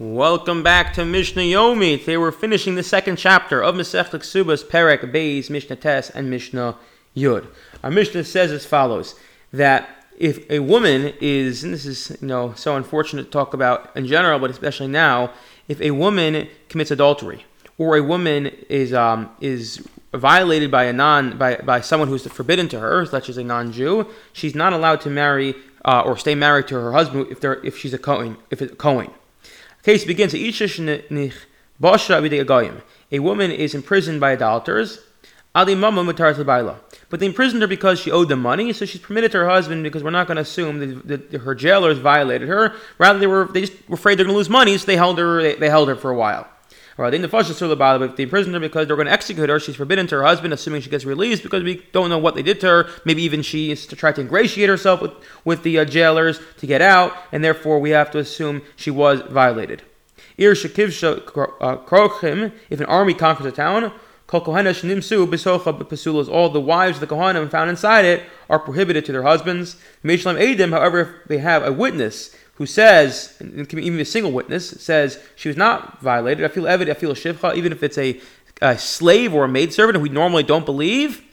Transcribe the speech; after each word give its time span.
Welcome 0.00 0.62
back 0.62 0.94
to 0.94 1.04
Mishnah 1.04 1.42
Yomi. 1.42 1.98
Today 1.98 2.16
we're 2.16 2.32
finishing 2.32 2.74
the 2.74 2.82
second 2.82 3.16
chapter 3.16 3.62
of 3.62 3.74
Masechet 3.74 4.18
Kesubos, 4.18 4.64
Perek, 4.64 5.12
Beis, 5.12 5.50
Mishnah 5.50 5.76
Tes, 5.76 6.08
and 6.08 6.30
Mishnah 6.30 6.78
Yud. 7.14 7.46
Our 7.84 7.90
Mishnah 7.90 8.24
says 8.24 8.50
as 8.50 8.64
follows: 8.64 9.14
that 9.52 10.06
if 10.18 10.50
a 10.50 10.60
woman 10.60 11.12
is, 11.20 11.64
and 11.64 11.74
this 11.74 11.84
is 11.84 12.16
you 12.22 12.28
know 12.28 12.54
so 12.54 12.76
unfortunate 12.76 13.24
to 13.24 13.30
talk 13.30 13.52
about 13.52 13.94
in 13.94 14.06
general, 14.06 14.38
but 14.38 14.50
especially 14.50 14.86
now, 14.86 15.34
if 15.68 15.78
a 15.82 15.90
woman 15.90 16.48
commits 16.70 16.90
adultery 16.90 17.44
or 17.76 17.98
a 17.98 18.02
woman 18.02 18.46
is 18.70 18.94
um, 18.94 19.28
is 19.42 19.86
violated 20.14 20.70
by 20.70 20.84
a 20.84 20.94
non 20.94 21.36
by, 21.36 21.56
by 21.56 21.82
someone 21.82 22.08
who's 22.08 22.26
forbidden 22.26 22.68
to 22.68 22.80
her, 22.80 23.04
such 23.04 23.28
as 23.28 23.36
a 23.36 23.44
non-Jew, 23.44 24.06
she's 24.32 24.54
not 24.54 24.72
allowed 24.72 25.02
to 25.02 25.10
marry 25.10 25.54
uh, 25.84 26.00
or 26.06 26.16
stay 26.16 26.34
married 26.34 26.68
to 26.68 26.76
her 26.76 26.92
husband 26.92 27.26
if 27.30 27.38
they're 27.38 27.62
if 27.62 27.76
she's 27.76 27.92
a 27.92 27.98
Kohen, 27.98 28.38
if 28.48 28.62
it's 28.62 28.72
a 28.72 28.76
Case 29.82 30.04
begins. 30.04 30.34
A 30.34 30.38
woman 33.18 33.50
is 33.50 33.74
imprisoned 33.74 34.20
by 34.20 34.32
idolaters. 34.32 34.98
But 37.08 37.18
they 37.18 37.26
imprisoned 37.26 37.60
her 37.62 37.66
because 37.66 37.98
she 37.98 38.12
owed 38.12 38.28
them 38.28 38.40
money, 38.40 38.72
so 38.72 38.84
she's 38.84 39.00
permitted 39.00 39.32
to 39.32 39.38
her 39.38 39.48
husband 39.48 39.82
because 39.82 40.04
we're 40.04 40.10
not 40.10 40.28
going 40.28 40.36
to 40.36 40.42
assume 40.42 40.78
that, 40.78 41.30
that, 41.30 41.40
her 41.40 41.56
jailers 41.56 41.98
violated 41.98 42.48
her. 42.48 42.76
Rather, 42.98 43.18
they 43.18 43.26
were 43.26 43.46
they 43.46 43.62
just 43.62 43.72
were 43.88 43.94
afraid 43.94 44.16
they're 44.16 44.26
going 44.26 44.34
to 44.34 44.38
lose 44.38 44.48
money, 44.48 44.78
so 44.78 44.86
they 44.86 44.96
held 44.96 45.18
her. 45.18 45.42
They, 45.42 45.56
they 45.56 45.68
held 45.68 45.88
her 45.88 45.96
for 45.96 46.10
a 46.10 46.16
while. 46.16 46.46
Or 47.00 47.10
they 47.10 47.16
but 47.18 48.02
if 48.10 48.16
they 48.16 48.24
imprisoned 48.24 48.52
her 48.52 48.60
because 48.60 48.86
they're 48.86 48.94
going 48.94 49.06
to 49.06 49.12
execute 49.12 49.48
her, 49.48 49.58
she's 49.58 49.76
forbidden 49.76 50.06
to 50.08 50.16
her 50.16 50.22
husband, 50.22 50.52
assuming 50.52 50.82
she 50.82 50.90
gets 50.90 51.06
released 51.06 51.42
because 51.42 51.62
we 51.62 51.82
don't 51.92 52.10
know 52.10 52.18
what 52.18 52.34
they 52.34 52.42
did 52.42 52.60
to 52.60 52.66
her. 52.66 52.90
Maybe 53.06 53.22
even 53.22 53.40
she 53.40 53.70
is 53.70 53.86
to 53.86 53.96
try 53.96 54.12
to 54.12 54.20
ingratiate 54.20 54.68
herself 54.68 55.00
with, 55.00 55.12
with 55.42 55.62
the 55.62 55.78
uh, 55.78 55.86
jailers 55.86 56.40
to 56.58 56.66
get 56.66 56.82
out, 56.82 57.16
and 57.32 57.42
therefore 57.42 57.78
we 57.78 57.88
have 57.88 58.10
to 58.10 58.18
assume 58.18 58.60
she 58.76 58.90
was 58.90 59.22
violated. 59.22 59.80
Ir 60.36 60.52
krochim, 60.54 62.52
if 62.68 62.80
an 62.80 62.86
army 62.86 63.14
conquers 63.14 63.46
a 63.46 63.52
town, 63.52 63.92
kol 64.26 64.42
kohenesh 64.42 64.82
nimsu 64.82 65.26
bisocha 65.26 65.72
pasulas, 65.72 66.28
all 66.28 66.50
the 66.50 66.60
wives 66.60 67.00
of 67.00 67.08
the 67.08 67.14
Kohanim 67.14 67.50
found 67.50 67.70
inside 67.70 68.04
it 68.04 68.24
are 68.50 68.58
prohibited 68.58 69.06
to 69.06 69.12
their 69.12 69.22
husbands. 69.22 69.76
However, 70.04 71.00
if 71.22 71.28
they 71.28 71.38
have 71.38 71.64
a 71.64 71.72
witness 71.72 72.36
who 72.60 72.66
says, 72.66 73.34
and 73.40 73.66
can 73.70 73.78
be 73.78 73.86
even 73.86 73.98
a 73.98 74.04
single 74.04 74.30
witness, 74.32 74.68
says 74.68 75.18
she 75.34 75.48
was 75.48 75.56
not 75.56 75.98
violated. 76.02 76.44
afilu 76.44 76.68
eved, 76.68 76.90
I 76.90 76.92
feel 76.92 77.10
a 77.10 77.14
shivcha, 77.14 77.54
even 77.54 77.72
if 77.72 77.82
it's 77.82 77.96
a, 77.96 78.20
a 78.60 78.76
slave 78.76 79.32
or 79.32 79.46
a 79.46 79.48
maidservant 79.48 79.96
who 79.96 80.02
we 80.02 80.10
normally 80.10 80.42
don't 80.42 80.66
believe. 80.66 81.24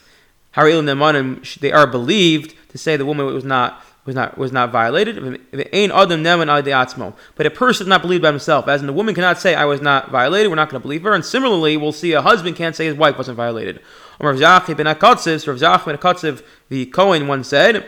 They 0.56 0.62
are 0.62 1.86
believed 1.86 2.56
to 2.70 2.78
say 2.78 2.96
the 2.96 3.06
woman 3.06 3.26
was 3.26 3.44
not 3.44 3.84
was 4.06 4.16
not 4.16 4.38
was 4.38 4.54
not 4.54 4.72
violated. 4.72 5.18
But 5.52 7.46
a 7.46 7.50
person 7.50 7.84
is 7.84 7.90
not 7.90 8.02
believed 8.02 8.22
by 8.22 8.30
himself, 8.30 8.70
as 8.70 8.80
in 8.80 8.88
the 8.88 8.94
woman 8.94 9.14
cannot 9.14 9.38
say 9.38 9.54
I 9.54 9.66
was 9.66 9.82
not 9.82 10.10
violated. 10.10 10.50
We're 10.50 10.56
not 10.56 10.70
going 10.70 10.82
to 10.82 10.88
believe 10.88 11.04
her. 11.04 11.12
And 11.12 11.26
similarly, 11.26 11.76
we'll 11.76 11.92
see 11.92 12.14
a 12.14 12.22
husband 12.22 12.56
can't 12.56 12.74
say 12.74 12.86
his 12.86 12.96
wife 12.96 13.18
wasn't 13.18 13.36
violated. 13.36 13.82
Rav 14.22 14.38
Zachi 14.38 14.78
ben 14.78 14.86
Akatziv, 14.86 16.42
the 16.70 16.86
Cohen 16.86 17.28
once 17.28 17.50
said, 17.50 17.86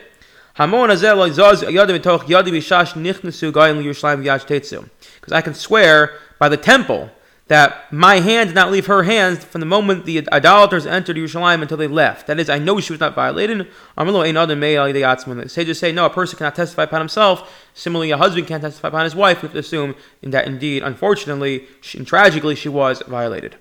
because 5.22 5.32
I 5.32 5.42
can 5.42 5.54
swear 5.54 6.20
by 6.38 6.50
the 6.50 6.58
temple 6.58 7.12
that 7.48 7.92
my 7.94 8.20
hand 8.20 8.50
did 8.50 8.56
not 8.56 8.70
leave 8.70 8.86
her 8.88 9.04
hands 9.04 9.44
from 9.44 9.62
the 9.62 9.66
moment 9.66 10.06
the 10.06 10.30
idolaters 10.32 10.86
entered 10.86 11.16
Yerushalayim 11.16 11.62
until 11.62 11.78
they 11.78 11.88
left. 11.88 12.28
That 12.28 12.40
is, 12.40 12.50
I 12.50 12.60
know 12.60 12.80
she 12.82 12.92
was 12.92 13.00
not 13.00 13.16
violated. 13.16 13.68
The 13.96 15.44
sages 15.48 15.80
say, 15.80 15.92
no, 15.94 16.06
a 16.06 16.10
person 16.10 16.38
cannot 16.38 16.56
testify 16.56 16.84
upon 16.84 17.00
himself. 17.02 17.70
Similarly, 17.74 18.12
a 18.12 18.18
husband 18.18 18.46
can't 18.48 18.62
testify 18.62 18.90
upon 18.90 19.06
his 19.06 19.16
wife. 19.16 19.42
We 19.42 19.48
have 19.48 19.54
to 19.54 19.60
assume 19.60 19.96
that 20.22 20.46
indeed, 20.46 20.84
unfortunately, 20.84 21.68
and 21.96 22.06
tragically, 22.06 22.56
she 22.56 22.70
was 22.70 23.02
violated. 23.08 23.56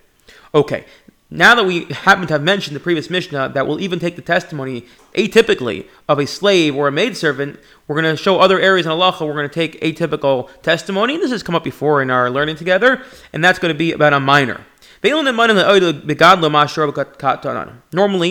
Okay, 0.55 0.85
now 1.31 1.55
that 1.55 1.65
we 1.65 1.85
happen 1.85 2.27
to 2.27 2.35
have 2.35 2.43
mentioned 2.43 2.75
the 2.75 2.81
previous 2.81 3.11
Mishnah 3.11 3.51
that 3.51 3.67
will 3.67 3.81
even 3.81 3.99
take 3.99 4.17
the 4.17 4.23
testimony 4.23 4.87
atypically 5.15 5.87
of 6.09 6.19
a 6.19 6.27
slave 6.27 6.75
or 6.75 6.89
a 6.89 6.93
maidservant, 6.93 7.61
we're 7.87 8.01
going 8.01 8.17
to 8.17 8.23
show 8.23 8.41
other 8.41 8.59
areas 8.59 8.87
in 8.87 8.93
halacha. 8.93 9.27
We're 9.27 9.35
going 9.35 9.49
to 9.49 9.55
take 9.55 9.79
atypical 9.83 10.49
testimony. 10.63 11.19
This 11.19 11.31
has 11.31 11.43
come 11.43 11.55
up 11.55 11.65
before 11.65 12.01
in 12.01 12.11
our 12.11 12.31
learning 12.31 12.57
together, 12.57 13.03
and 13.35 13.45
that's 13.45 13.59
going 13.59 13.75
to 13.75 13.79
be 13.79 13.93
about 13.93 14.15
a 14.15 14.21
minor. 14.21 14.65
Normally, 15.03 15.31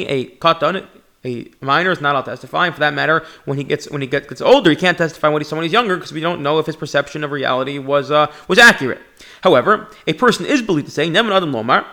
a 0.07 0.25
katan, 0.25 0.87
a 1.23 1.51
minor 1.61 1.91
is 1.91 2.01
not 2.01 2.15
allowed 2.15 2.35
to 2.35 2.47
for 2.47 2.79
that 2.79 2.95
matter, 2.95 3.23
when 3.45 3.59
he 3.59 3.63
gets 3.63 3.87
when 3.91 4.01
he 4.01 4.07
gets, 4.07 4.27
gets 4.27 4.41
older, 4.41 4.71
he 4.71 4.75
can't 4.75 4.97
testify 4.97 5.29
when 5.29 5.41
he's 5.41 5.47
someone 5.47 5.63
he's 5.63 5.71
younger 5.71 5.95
because 5.95 6.11
we 6.11 6.19
don't 6.19 6.41
know 6.41 6.57
if 6.57 6.65
his 6.65 6.75
perception 6.75 7.23
of 7.23 7.31
reality 7.31 7.77
was 7.77 8.09
uh, 8.09 8.33
was 8.47 8.57
accurate. 8.57 9.01
However, 9.41 9.87
a 10.07 10.13
person 10.13 10.47
is 10.47 10.63
believed 10.63 10.87
to 10.87 10.91
say, 10.91 11.07
"Neman 11.09 11.31
adam 11.31 11.51
lomar." 11.51 11.85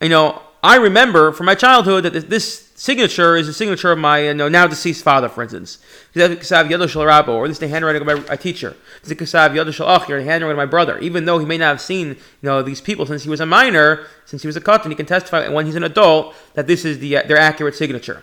You 0.00 0.08
know, 0.08 0.42
I 0.62 0.76
remember 0.76 1.32
from 1.32 1.46
my 1.46 1.54
childhood 1.54 2.04
that 2.04 2.28
this 2.28 2.70
signature 2.74 3.36
is 3.36 3.46
the 3.46 3.52
signature 3.52 3.92
of 3.92 3.98
my 3.98 4.20
you 4.20 4.34
know, 4.34 4.48
now 4.48 4.66
deceased 4.66 5.04
father, 5.04 5.28
for 5.28 5.42
instance. 5.42 5.78
Or 6.16 6.28
this 6.28 6.40
is 6.40 7.58
the 7.58 7.68
handwriting 7.68 8.02
of 8.02 8.28
my 8.28 8.36
teacher. 8.36 8.76
This 9.02 9.12
is 9.12 9.18
the 9.18 10.24
handwriting 10.24 10.50
of 10.50 10.56
my 10.56 10.66
brother. 10.66 10.98
Even 10.98 11.26
though 11.26 11.38
he 11.38 11.46
may 11.46 11.58
not 11.58 11.66
have 11.66 11.80
seen 11.80 12.08
you 12.08 12.16
know, 12.42 12.62
these 12.62 12.80
people 12.80 13.06
since 13.06 13.22
he 13.22 13.30
was 13.30 13.40
a 13.40 13.46
minor, 13.46 14.06
since 14.24 14.42
he 14.42 14.48
was 14.48 14.56
a 14.56 14.60
katan, 14.60 14.88
he 14.88 14.94
can 14.94 15.06
testify 15.06 15.46
when 15.48 15.66
he's 15.66 15.76
an 15.76 15.84
adult 15.84 16.34
that 16.54 16.66
this 16.66 16.86
is 16.86 16.98
the, 16.98 17.22
their 17.26 17.38
accurate 17.38 17.74
signature. 17.74 18.22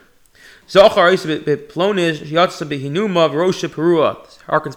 So 0.65 0.89
harkens 0.89 1.25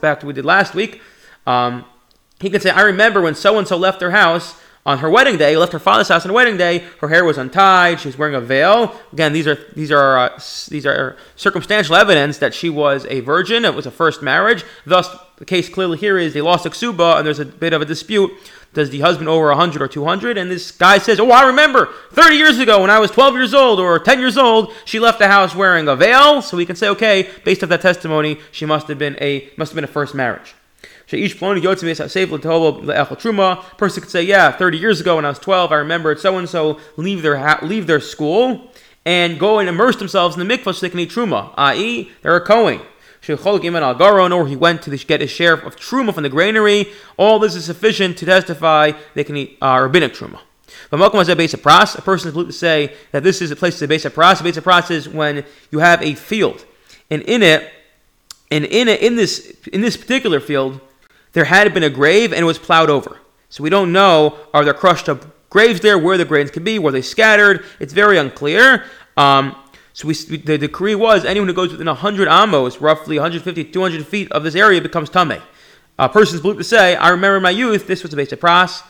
back 0.00 0.20
to 0.20 0.26
what 0.26 0.28
we 0.28 0.34
did 0.34 0.44
last 0.44 0.74
week. 0.74 1.00
Um, 1.46 1.84
he 2.40 2.48
can 2.48 2.60
say, 2.60 2.70
I 2.70 2.82
remember 2.82 3.20
when 3.20 3.34
so 3.34 3.58
and 3.58 3.66
so 3.66 3.76
left 3.76 4.00
their 4.00 4.12
house 4.12 4.54
on 4.86 4.98
her 4.98 5.10
wedding 5.10 5.36
day, 5.36 5.56
left 5.56 5.72
her 5.72 5.78
father's 5.78 6.08
house 6.08 6.24
on 6.24 6.32
wedding 6.32 6.56
day. 6.56 6.78
Her 7.00 7.08
hair 7.08 7.24
was 7.24 7.36
untied. 7.36 8.00
She 8.00 8.08
was 8.08 8.16
wearing 8.16 8.34
a 8.34 8.40
veil. 8.40 8.98
Again, 9.12 9.32
these 9.32 9.46
are 9.46 9.58
these 9.74 9.92
are 9.92 10.18
uh, 10.18 10.40
these 10.68 10.86
are 10.86 11.16
circumstantial 11.36 11.94
evidence 11.96 12.38
that 12.38 12.54
she 12.54 12.70
was 12.70 13.04
a 13.06 13.20
virgin. 13.20 13.64
It 13.64 13.74
was 13.74 13.86
a 13.86 13.90
first 13.90 14.22
marriage. 14.22 14.64
Thus, 14.86 15.08
the 15.36 15.44
case 15.44 15.68
clearly 15.68 15.98
here 15.98 16.16
is 16.18 16.32
they 16.32 16.40
lost 16.40 16.64
a 16.64 16.70
ksuba, 16.70 17.18
and 17.18 17.26
there's 17.26 17.38
a 17.40 17.44
bit 17.44 17.72
of 17.72 17.82
a 17.82 17.84
dispute. 17.84 18.30
Does 18.72 18.90
the 18.90 19.00
husband 19.00 19.28
owe 19.28 19.38
her 19.40 19.48
100 19.48 19.82
or 19.82 19.88
200? 19.88 20.38
And 20.38 20.48
this 20.48 20.70
guy 20.70 20.98
says, 20.98 21.18
Oh, 21.18 21.30
I 21.30 21.42
remember 21.42 21.92
30 22.12 22.36
years 22.36 22.58
ago 22.58 22.80
when 22.82 22.90
I 22.90 23.00
was 23.00 23.10
12 23.10 23.34
years 23.34 23.52
old 23.52 23.80
or 23.80 23.98
10 23.98 24.20
years 24.20 24.38
old, 24.38 24.72
she 24.84 25.00
left 25.00 25.18
the 25.18 25.26
house 25.26 25.56
wearing 25.56 25.88
a 25.88 25.96
veil. 25.96 26.40
So 26.40 26.56
we 26.56 26.64
can 26.64 26.76
say, 26.76 26.88
okay, 26.90 27.28
based 27.44 27.64
off 27.64 27.68
that 27.70 27.80
testimony, 27.80 28.38
she 28.52 28.66
must 28.66 28.86
have 28.86 28.98
been 28.98 29.16
a 29.20 29.50
must 29.56 29.72
have 29.72 29.74
been 29.74 29.84
a 29.84 29.88
first 29.88 30.14
marriage. 30.14 30.54
So 31.06 31.16
each 31.16 31.38
person 33.78 34.02
could 34.02 34.10
say, 34.10 34.22
yeah, 34.22 34.52
30 34.52 34.78
years 34.78 35.00
ago 35.00 35.16
when 35.16 35.24
I 35.24 35.30
was 35.30 35.38
12, 35.38 35.72
I 35.72 35.76
remember 35.76 36.14
so 36.16 36.38
and 36.38 36.48
so 36.48 36.78
leave 36.96 37.22
their 37.22 37.58
leave 37.62 37.86
their 37.86 38.00
school 38.00 38.70
and 39.04 39.38
go 39.38 39.58
and 39.58 39.68
immerse 39.68 39.96
themselves 39.96 40.36
in 40.36 40.46
the 40.46 40.56
mikvah 40.56 40.74
so 40.74 40.80
they 40.80 40.90
can 40.90 41.00
eat 41.00 41.10
truma, 41.10 41.52
i.e., 41.56 42.10
they're 42.22 42.36
a 42.36 42.44
kohen. 42.44 42.80
Or 43.28 44.46
he 44.46 44.56
went 44.56 44.82
to 44.82 44.96
get 44.96 45.20
his 45.20 45.30
share 45.30 45.54
of 45.54 45.76
truma 45.76 46.14
from 46.14 46.22
the 46.22 46.28
granary. 46.30 46.86
All 47.18 47.38
this 47.38 47.54
is 47.54 47.66
sufficient 47.66 48.16
to 48.18 48.26
testify 48.26 48.92
they 49.14 49.24
can 49.24 49.36
eat 49.36 49.58
uh, 49.60 49.78
rabbinic 49.82 50.14
truma. 50.14 50.40
A 50.92 50.96
beis 50.96 51.52
haperas. 51.52 51.96
A 51.96 52.02
person 52.02 52.28
is 52.28 52.34
believed 52.34 52.52
to 52.52 52.56
say 52.56 52.94
that 53.12 53.22
this 53.22 53.42
is 53.42 53.50
a 53.50 53.56
place 53.56 53.78
to 53.78 53.84
of 53.84 53.90
pras. 53.90 54.56
Of 54.56 54.64
pras 54.64 54.90
is 54.90 55.08
when 55.08 55.44
you 55.70 55.80
have 55.80 56.02
a 56.02 56.14
field, 56.14 56.64
and 57.10 57.22
in 57.22 57.42
it, 57.42 57.70
and 58.50 58.64
in 58.64 58.88
it, 58.88 59.00
in 59.00 59.16
this 59.16 59.56
in 59.72 59.80
this 59.80 59.96
particular 59.96 60.40
field, 60.40 60.80
there 61.32 61.44
had 61.44 61.72
been 61.72 61.82
a 61.82 61.90
grave 61.90 62.32
and 62.32 62.42
it 62.42 62.46
was 62.46 62.58
plowed 62.58 62.90
over. 62.90 63.18
So 63.48 63.62
we 63.62 63.70
don't 63.70 63.92
know 63.92 64.38
are 64.52 64.64
there 64.64 64.74
crushed 64.74 65.08
up 65.08 65.24
graves 65.50 65.80
there, 65.80 65.98
where 65.98 66.16
the 66.16 66.24
graves 66.24 66.50
could 66.50 66.64
be, 66.64 66.78
were 66.78 66.92
they 66.92 67.02
scattered? 67.02 67.64
It's 67.80 67.92
very 67.92 68.16
unclear. 68.16 68.84
Um, 69.16 69.56
so 69.92 70.08
we, 70.08 70.14
the 70.14 70.56
decree 70.56 70.94
was 70.94 71.24
anyone 71.24 71.48
who 71.48 71.54
goes 71.54 71.72
within 71.72 71.88
100 71.88 72.28
amos, 72.28 72.80
roughly 72.80 73.16
150, 73.16 73.64
200 73.64 74.06
feet 74.06 74.32
of 74.32 74.44
this 74.44 74.54
area, 74.54 74.80
becomes 74.80 75.10
tame. 75.10 75.42
A 75.98 76.08
person's 76.08 76.40
believed 76.40 76.58
to 76.58 76.64
say, 76.64 76.96
I 76.96 77.10
remember 77.10 77.36
in 77.36 77.42
my 77.42 77.50
youth, 77.50 77.86
this 77.86 78.02
was 78.02 78.14
a 78.14 78.16
beis 78.16 78.30
haperas. 78.30 78.82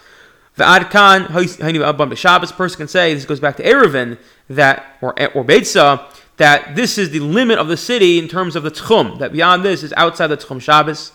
V'ad 0.56 0.90
kan, 0.90 2.16
Shabbos, 2.16 2.52
person 2.52 2.76
can 2.76 2.88
say, 2.88 3.14
this 3.14 3.24
goes 3.24 3.40
back 3.40 3.56
to 3.56 3.64
Eruvin, 3.64 4.18
that, 4.48 4.98
or, 5.00 5.10
or 5.34 5.44
Beitza, 5.44 6.04
that 6.40 6.74
this 6.74 6.96
is 6.96 7.10
the 7.10 7.20
limit 7.20 7.58
of 7.58 7.68
the 7.68 7.76
city 7.76 8.18
in 8.18 8.26
terms 8.26 8.56
of 8.56 8.62
the 8.62 8.70
tchum, 8.70 9.18
that 9.18 9.30
beyond 9.30 9.62
this 9.62 9.82
is 9.82 9.92
outside 9.94 10.28
the 10.28 10.38
tchum 10.38 10.58
Shabbos. 10.58 11.12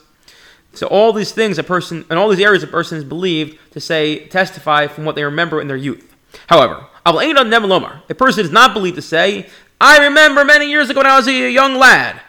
So 0.73 0.85
all 0.85 1.13
these 1.13 1.31
things 1.31 1.57
a 1.57 1.63
person, 1.63 2.05
in 2.11 2.17
all 2.17 2.29
these 2.29 2.39
areas, 2.39 2.61
a 2.61 2.67
person 2.67 2.99
is 2.99 3.03
believed 3.03 3.57
to 3.71 3.79
say, 3.79 4.27
testify 4.27 4.85
from 4.85 5.03
what 5.03 5.15
they 5.15 5.23
remember 5.23 5.59
in 5.59 5.67
their 5.67 5.77
youth. 5.77 6.15
However, 6.45 6.85
I 7.03 7.09
will 7.09 7.21
end 7.21 7.39
on 7.39 7.49
Neville 7.49 7.73
a 8.07 8.13
person 8.13 8.45
is 8.45 8.51
not 8.51 8.75
believed 8.75 8.97
to 8.97 9.01
say, 9.01 9.49
I 9.81 10.05
remember 10.05 10.45
many 10.45 10.69
years 10.69 10.91
ago 10.91 10.99
when 10.99 11.07
I 11.07 11.17
was 11.17 11.27
a 11.27 11.51
young 11.51 11.73
lad. 11.73 12.21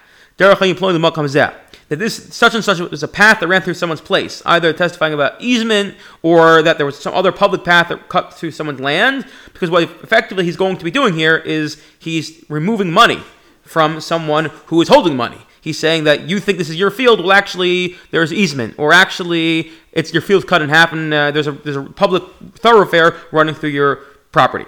That 1.88 2.00
this 2.00 2.34
such 2.34 2.54
and 2.54 2.64
such 2.64 2.80
was 2.80 3.02
a 3.04 3.08
path 3.08 3.40
that 3.40 3.46
ran 3.46 3.62
through 3.62 3.74
someone's 3.74 4.00
place, 4.00 4.42
either 4.44 4.72
testifying 4.72 5.14
about 5.14 5.40
easement 5.40 5.94
or 6.22 6.62
that 6.62 6.78
there 6.78 6.86
was 6.86 6.98
some 6.98 7.14
other 7.14 7.30
public 7.30 7.62
path 7.64 7.90
that 7.90 8.08
cut 8.08 8.34
through 8.34 8.50
someone's 8.50 8.80
land. 8.80 9.24
Because 9.52 9.70
what 9.70 9.84
effectively 9.84 10.44
he's 10.44 10.56
going 10.56 10.78
to 10.78 10.84
be 10.84 10.90
doing 10.90 11.14
here 11.14 11.36
is 11.36 11.80
he's 11.98 12.44
removing 12.48 12.90
money 12.90 13.22
from 13.62 14.00
someone 14.00 14.46
who 14.66 14.80
is 14.80 14.88
holding 14.88 15.16
money. 15.16 15.38
he's 15.66 15.78
saying 15.78 16.04
that 16.04 16.28
you 16.28 16.38
think 16.38 16.58
this 16.58 16.70
is 16.70 16.76
your 16.76 16.92
field. 16.92 17.18
Well, 17.20 17.32
actually, 17.32 17.96
there's 18.12 18.32
easement, 18.32 18.78
or 18.78 18.92
actually, 18.92 19.72
it's 19.90 20.12
your 20.12 20.22
field's 20.22 20.44
cut 20.44 20.62
in 20.62 20.68
half, 20.68 20.92
and 20.92 21.12
uh, 21.12 21.32
there's 21.32 21.48
a 21.48 21.52
there's 21.52 21.76
a 21.76 21.82
public 21.82 22.22
thoroughfare 22.54 23.16
running 23.32 23.54
through 23.54 23.70
your 23.70 23.96
property. 24.30 24.64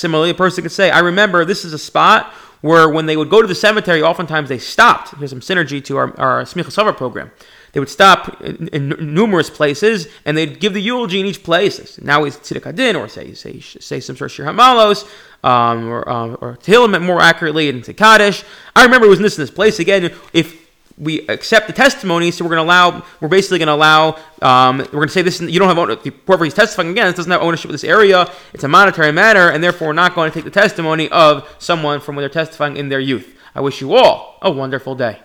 Similarly, 0.00 0.30
a 0.30 0.34
person 0.34 0.62
could 0.62 0.72
say, 0.72 0.90
I 0.90 0.98
remember 1.00 1.44
this 1.44 1.64
is 1.64 1.72
a 1.72 1.78
spot 1.78 2.34
where 2.62 2.88
when 2.88 3.06
they 3.06 3.16
would 3.16 3.28
go 3.28 3.42
to 3.42 3.48
the 3.48 3.54
cemetery, 3.54 4.02
oftentimes 4.02 4.48
they 4.48 4.58
stopped. 4.58 5.18
There's 5.18 5.30
some 5.30 5.40
synergy 5.40 5.84
to 5.84 5.96
our, 5.98 6.18
our 6.18 6.42
Smicha 6.44 6.96
program. 6.96 7.30
They 7.72 7.80
would 7.80 7.88
stop 7.88 8.40
in, 8.42 8.68
in, 8.68 9.14
numerous 9.14 9.48
places 9.48 10.06
and 10.24 10.36
they'd 10.36 10.60
give 10.60 10.74
the 10.74 10.80
eulogy 10.80 11.20
in 11.20 11.26
each 11.26 11.42
place. 11.42 12.00
Now 12.00 12.24
it's 12.24 12.36
Tziduk 12.36 12.72
HaDin, 12.72 12.98
or 12.98 13.08
say, 13.08 13.32
say, 13.34 13.60
say 13.60 13.98
some 13.98 14.16
sort 14.16 14.30
of 14.30 14.34
Shir 14.34 14.44
Hamalos, 14.44 15.08
um, 15.42 15.88
or, 15.88 16.08
um, 16.08 16.36
or 16.40 16.56
Tehillim 16.56 17.02
more 17.02 17.20
accurately, 17.20 17.68
and 17.68 17.84
say 17.84 17.94
Kaddish. 17.94 18.44
I 18.76 18.84
remember 18.84 19.06
it 19.06 19.10
was 19.10 19.18
in 19.18 19.22
this, 19.22 19.38
in 19.38 19.42
this 19.42 19.50
place. 19.50 19.78
Again, 19.78 20.12
if 20.32 20.61
we 20.98 21.26
accept 21.28 21.66
the 21.66 21.72
testimony, 21.72 22.30
so 22.30 22.44
we're 22.44 22.50
going 22.50 22.64
to 22.64 22.68
allow, 22.68 23.04
we're 23.20 23.28
basically 23.28 23.58
going 23.58 23.68
to 23.68 23.74
allow, 23.74 24.18
um, 24.40 24.78
we're 24.78 24.84
going 24.84 25.08
to 25.08 25.14
say 25.14 25.22
this, 25.22 25.40
you 25.40 25.58
don't 25.58 25.68
have 25.68 25.78
ownership, 25.78 26.14
whoever 26.26 26.44
he's 26.44 26.54
testifying 26.54 26.90
against 26.90 27.16
doesn't 27.16 27.32
have 27.32 27.42
ownership 27.42 27.66
of 27.66 27.72
this 27.72 27.84
area, 27.84 28.30
it's 28.52 28.64
a 28.64 28.68
monetary 28.68 29.12
matter, 29.12 29.50
and 29.50 29.62
therefore 29.62 29.88
we're 29.88 29.94
not 29.94 30.14
going 30.14 30.30
to 30.30 30.34
take 30.34 30.44
the 30.44 30.50
testimony 30.50 31.08
of 31.10 31.48
someone 31.58 32.00
from 32.00 32.16
when 32.16 32.22
they're 32.22 32.28
testifying 32.28 32.76
in 32.76 32.88
their 32.88 33.00
youth. 33.00 33.38
I 33.54 33.60
wish 33.60 33.80
you 33.80 33.94
all 33.94 34.38
a 34.42 34.50
wonderful 34.50 34.94
day. 34.94 35.20